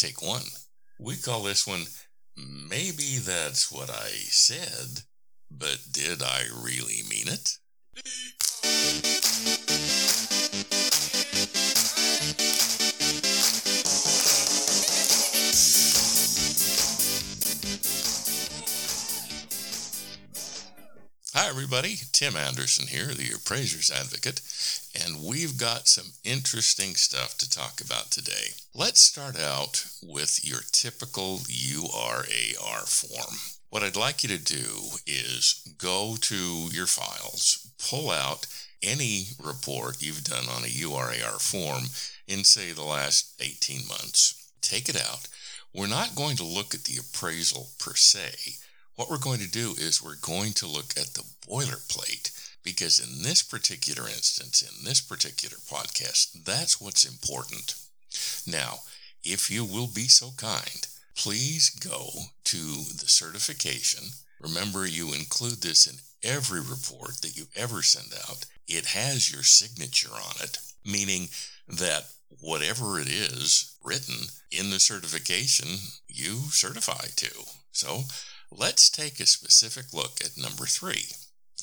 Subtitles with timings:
[0.00, 0.40] Take one.
[0.98, 1.84] We call this one
[2.34, 5.02] Maybe That's What I Said,
[5.50, 7.58] but Did I Really Mean It?
[21.42, 21.96] Hi, everybody.
[22.12, 24.42] Tim Anderson here, the Appraiser's Advocate,
[24.94, 28.52] and we've got some interesting stuff to talk about today.
[28.74, 33.36] Let's start out with your typical URAR form.
[33.70, 38.46] What I'd like you to do is go to your files, pull out
[38.82, 41.84] any report you've done on a URAR form
[42.28, 44.50] in, say, the last 18 months.
[44.60, 45.26] Take it out.
[45.72, 48.58] We're not going to look at the appraisal per se.
[49.00, 53.22] What we're going to do is we're going to look at the boilerplate because in
[53.22, 57.76] this particular instance, in this particular podcast, that's what's important.
[58.46, 58.80] Now,
[59.24, 60.86] if you will be so kind,
[61.16, 62.10] please go
[62.44, 64.04] to the certification.
[64.38, 68.44] Remember, you include this in every report that you ever send out.
[68.68, 71.28] It has your signature on it, meaning
[71.66, 72.04] that
[72.42, 75.68] whatever it is written in the certification,
[76.06, 77.30] you certify to.
[77.72, 78.02] So
[78.50, 81.06] let's take a specific look at number three.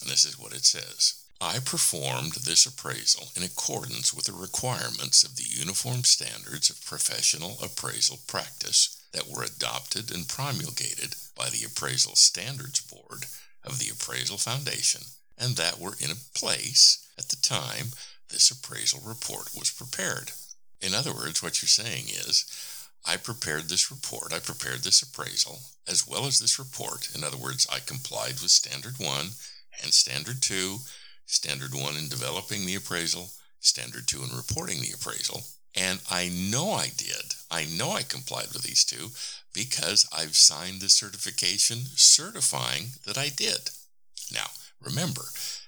[0.00, 1.22] And this is what it says.
[1.40, 7.58] I performed this appraisal in accordance with the requirements of the Uniform Standards of Professional
[7.62, 13.26] Appraisal Practice that were adopted and promulgated by the Appraisal Standards Board
[13.64, 15.02] of the Appraisal Foundation
[15.38, 17.92] and that were in place at the time
[18.30, 20.32] this appraisal report was prepared.
[20.80, 22.44] In other words, what you're saying is,
[23.06, 27.08] I prepared this report, I prepared this appraisal, as well as this report.
[27.14, 29.26] In other words, I complied with Standard 1
[29.82, 30.78] and Standard 2
[31.26, 35.42] Standard 1 in developing the appraisal, Standard 2 in reporting the appraisal.
[35.74, 37.34] And I know I did.
[37.50, 39.10] I know I complied with these two
[39.52, 43.70] because I've signed the certification certifying that I did.
[44.32, 44.46] Now,
[44.80, 45.24] remember,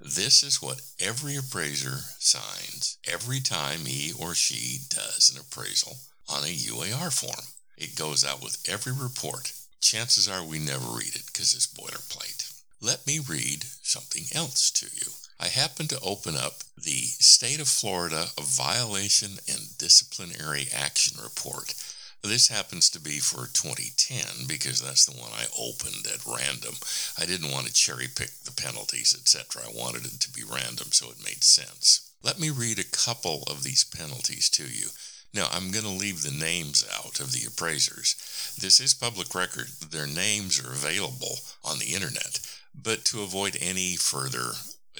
[0.00, 5.98] this is what every appraiser signs every time he or she does an appraisal
[6.30, 7.44] on a URAR form.
[7.76, 9.52] It goes out with every report.
[9.80, 12.52] Chances are we never read it because it's boilerplate.
[12.80, 15.12] Let me read something else to you.
[15.40, 21.74] I happened to open up the State of Florida Violation and Disciplinary Action Report.
[22.22, 26.74] This happens to be for 2010 because that's the one I opened at random.
[27.18, 29.62] I didn't want to cherry pick the penalties, etc.
[29.64, 32.12] I wanted it to be random so it made sense.
[32.22, 34.88] Let me read a couple of these penalties to you.
[35.32, 38.16] Now, I'm going to leave the names out of the appraisers.
[38.60, 39.68] This is public record.
[39.90, 42.40] Their names are available on the internet.
[42.74, 44.52] But to avoid any further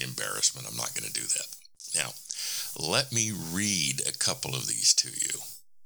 [0.00, 0.66] embarrassment.
[0.68, 1.46] I'm not going to do that.
[1.94, 2.10] Now,
[2.78, 5.40] let me read a couple of these to you.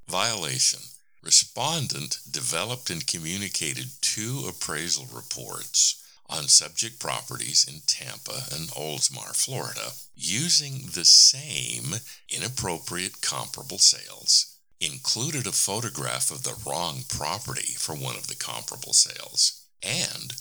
[0.08, 0.80] Violation.
[1.22, 9.92] Respondent developed and communicated two appraisal reports on subject properties in Tampa and Oldsmar, Florida,
[10.14, 18.16] using the same inappropriate comparable sales, included a photograph of the wrong property for one
[18.16, 20.34] of the comparable sales, and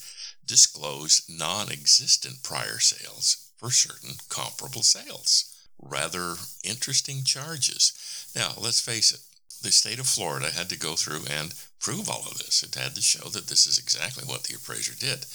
[0.45, 5.51] disclosed non existent prior sales for certain comparable sales.
[5.79, 7.93] Rather interesting charges.
[8.35, 9.19] Now, let's face it,
[9.61, 12.63] the state of Florida had to go through and prove all of this.
[12.63, 15.25] It had to show that this is exactly what the appraiser did.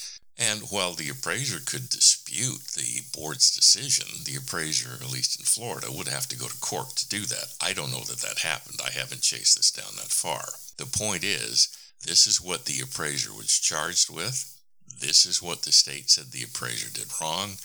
[0.40, 5.92] And while the appraiser could dispute the board's decision, the appraiser, at least in Florida,
[5.92, 7.54] would have to go to court to do that.
[7.60, 8.80] I don't know that that happened.
[8.82, 10.44] I haven't chased this down that far.
[10.78, 11.68] The point is,
[12.06, 14.56] this is what the appraiser was charged with.
[14.98, 17.58] This is what the state said the appraiser did wrong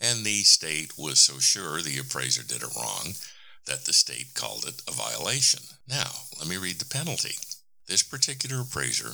[0.00, 3.14] and the state was so sure the appraiser did it wrong
[3.66, 5.60] that the state called it a violation.
[5.88, 7.36] Now, let me read the penalty.
[7.86, 9.12] This particular appraiser,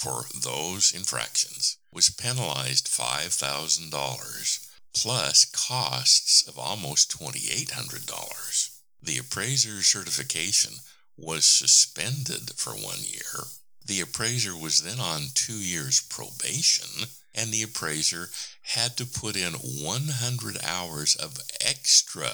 [0.00, 8.70] for those infractions, was penalized $5,000 plus costs of almost $2,800.
[9.02, 10.76] The appraiser's certification
[11.18, 13.44] was suspended for one year.
[13.84, 18.30] The appraiser was then on two years probation and the appraiser
[18.62, 22.30] had to put in 100 hours of extra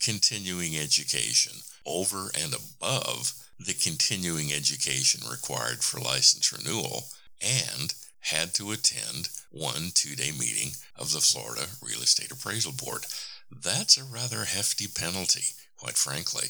[0.00, 7.04] continuing education over and above the continuing education required for license renewal
[7.40, 13.06] and had to attend one two day meeting of the Florida Real Estate Appraisal Board.
[13.50, 16.48] That's a rather hefty penalty, quite frankly,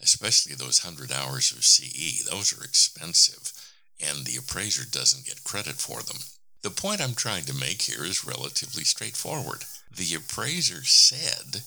[0.00, 2.24] especially those 100 hours of CE.
[2.24, 3.52] Those are expensive,
[4.00, 6.18] and the appraiser doesn't get credit for them.
[6.62, 9.64] The point I'm trying to make here is relatively straightforward.
[9.90, 11.62] The appraiser said,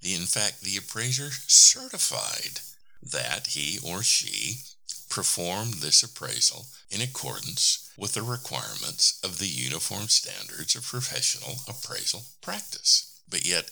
[0.00, 2.60] the, in fact, the appraiser certified
[3.02, 4.58] that he or she
[5.10, 12.22] performed this appraisal in accordance with the requirements of the Uniform Standards of Professional Appraisal
[12.40, 13.20] Practice.
[13.28, 13.66] But yet,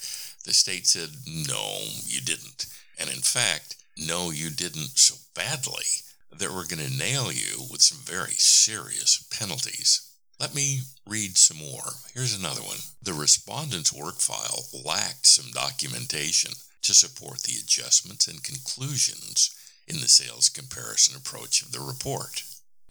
[0.45, 2.67] the state said, no, you didn't.
[2.99, 7.83] And in fact, no, you didn't so badly that we're going to nail you with
[7.83, 10.07] some very serious penalties.
[10.39, 11.93] Let me read some more.
[12.15, 12.79] Here's another one.
[13.03, 19.55] The respondent's work file lacked some documentation to support the adjustments and conclusions
[19.87, 22.43] in the sales comparison approach of the report.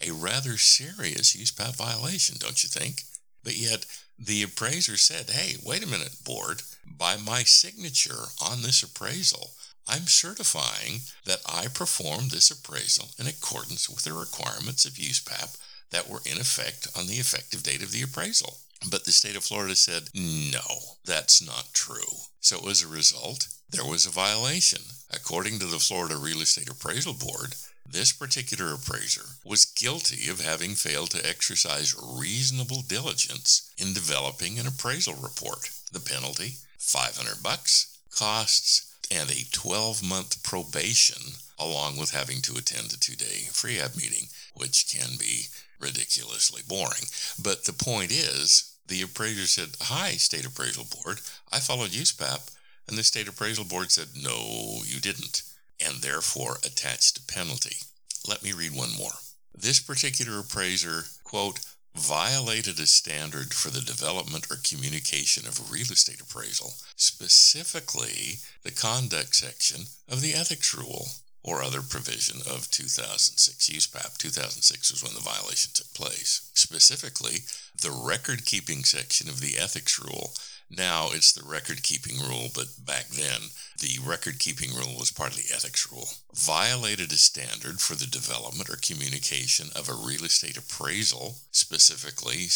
[0.01, 3.03] A rather serious USPAP violation, don't you think?
[3.43, 3.85] But yet,
[4.17, 6.61] the appraiser said, hey, wait a minute, board.
[6.85, 9.51] By my signature on this appraisal,
[9.87, 15.57] I'm certifying that I performed this appraisal in accordance with the requirements of USPAP
[15.91, 18.57] that were in effect on the effective date of the appraisal.
[18.89, 22.27] But the state of Florida said, no, that's not true.
[22.39, 24.81] So as a result, there was a violation.
[25.11, 27.55] According to the Florida Real Estate Appraisal Board,
[27.91, 34.67] this particular appraiser was guilty of having failed to exercise reasonable diligence in developing an
[34.67, 35.71] appraisal report.
[35.91, 42.93] The penalty, 500 bucks, costs and a 12 month probation, along with having to attend
[42.93, 45.47] a two day FREAB meeting, which can be
[45.79, 47.05] ridiculously boring.
[47.41, 52.55] But the point is, the appraiser said, Hi, State Appraisal Board, I followed USPAP.
[52.89, 55.43] And the State Appraisal Board said, No, you didn't,
[55.79, 57.77] and therefore attached a penalty.
[58.27, 59.11] Let me read one more.
[59.55, 61.59] This particular appraiser, quote,
[61.95, 68.71] violated a standard for the development or communication of a real estate appraisal, specifically the
[68.71, 71.09] conduct section of the ethics rule
[71.43, 74.17] or other provision of 2006 USPAP.
[74.17, 76.49] 2006 was when the violation took place.
[76.55, 77.45] Specifically,
[77.81, 80.33] the record keeping section of the ethics rule
[80.69, 83.49] now it's the record keeping rule, but back then
[83.79, 86.09] the record keeping rule was part of the ethics rule.
[86.35, 92.49] Violated a standard for the development or communication of a real estate appraisal, specifically,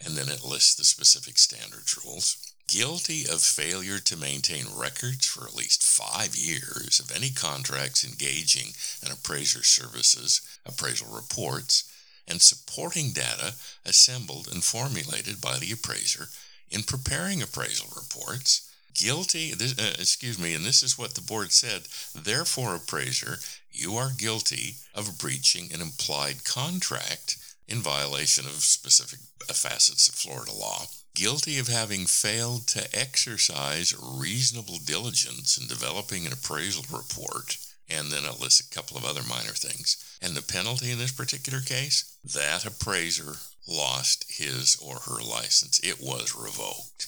[0.00, 2.54] and then it lists the specific standards rules.
[2.68, 8.72] Guilty of failure to maintain records for at least five years of any contracts engaging
[9.04, 11.84] in appraiser services, appraisal reports,
[12.28, 13.54] and supporting data
[13.84, 16.28] assembled and formulated by the appraiser
[16.70, 21.52] in preparing appraisal reports, guilty, this, uh, excuse me, and this is what the board
[21.52, 21.82] said,
[22.14, 23.38] therefore, appraiser,
[23.72, 27.38] you are guilty of breaching an implied contract
[27.68, 30.86] in violation of specific facets of Florida law.
[31.14, 37.56] Guilty of having failed to exercise reasonable diligence in developing an appraisal report,
[37.88, 39.96] and then it lists a couple of other minor things.
[40.20, 42.16] And the penalty in this particular case?
[42.24, 43.36] That appraiser
[43.66, 45.80] lost his or her license.
[45.80, 47.06] It was revoked.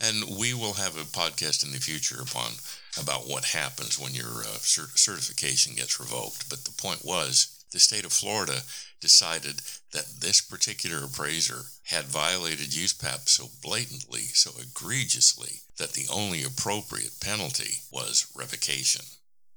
[0.00, 2.52] And we will have a podcast in the future upon
[3.00, 6.50] about what happens when your uh, cert- certification gets revoked.
[6.50, 8.62] But the point was, the state of Florida
[9.00, 16.42] decided that this particular appraiser had violated USPAP so blatantly, so egregiously, that the only
[16.42, 19.04] appropriate penalty was revocation.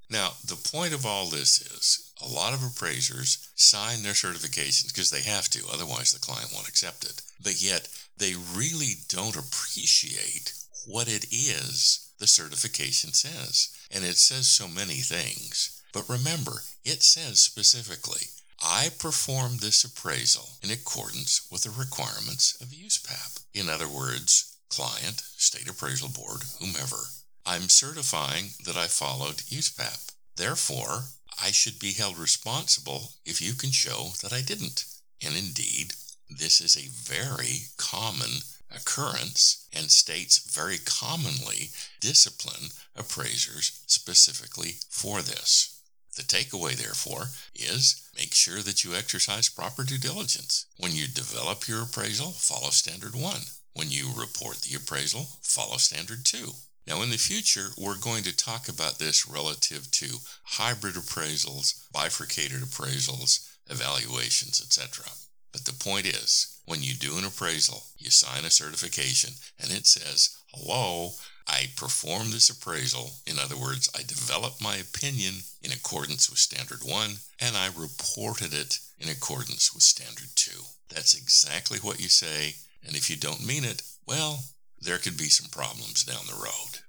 [0.09, 5.09] Now, the point of all this is a lot of appraisers sign their certifications because
[5.09, 7.21] they have to, otherwise, the client won't accept it.
[7.41, 10.53] But yet, they really don't appreciate
[10.85, 13.69] what it is the certification says.
[13.91, 15.81] And it says so many things.
[15.91, 18.27] But remember, it says specifically,
[18.61, 23.43] I performed this appraisal in accordance with the requirements of USPAP.
[23.53, 26.97] In other words, client, state appraisal board, whomever,
[27.45, 30.13] I'm certifying that I followed USPAP.
[30.35, 31.05] Therefore,
[31.41, 34.85] I should be held responsible if you can show that I didn't.
[35.21, 35.93] And indeed,
[36.29, 38.41] this is a very common
[38.75, 45.81] occurrence, and states very commonly discipline appraisers specifically for this.
[46.15, 50.65] The takeaway, therefore, is make sure that you exercise proper due diligence.
[50.77, 53.41] When you develop your appraisal, follow Standard 1.
[53.73, 56.53] When you report the appraisal, follow Standard 2.
[56.87, 62.61] Now, in the future, we're going to talk about this relative to hybrid appraisals, bifurcated
[62.61, 65.05] appraisals, evaluations, etc.
[65.51, 69.87] But the point is, when you do an appraisal, you sign a certification and it
[69.87, 71.13] says, hello,
[71.47, 73.11] I performed this appraisal.
[73.25, 78.53] In other words, I developed my opinion in accordance with Standard 1 and I reported
[78.53, 80.51] it in accordance with Standard 2.
[80.89, 82.55] That's exactly what you say.
[82.85, 84.43] And if you don't mean it, well,
[84.81, 86.79] there could be some problems down the road.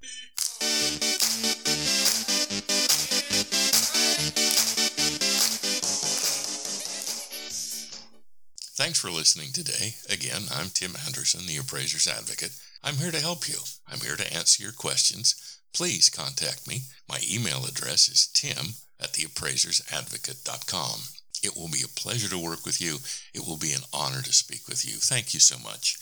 [8.76, 9.95] Thanks for listening today.
[10.11, 12.52] Again, I'm Tim Anderson, the Appraiser's Advocate.
[12.85, 13.57] I'm here to help you.
[13.88, 15.59] I'm here to answer your questions.
[15.73, 16.83] Please contact me.
[17.09, 21.15] My email address is tim at theappraisersadvocate.com.
[21.43, 22.99] It will be a pleasure to work with you.
[23.35, 24.99] It will be an honor to speak with you.
[24.99, 25.97] Thank you so much.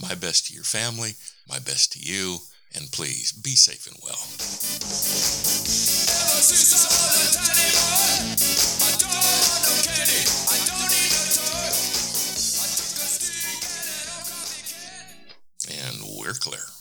[0.00, 1.14] My best to your family,
[1.48, 2.38] my best to you,
[2.74, 4.20] and please be safe and well.
[15.68, 16.79] And we're clear.